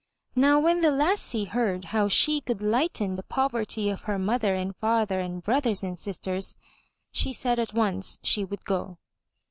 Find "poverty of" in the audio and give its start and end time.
3.21-4.05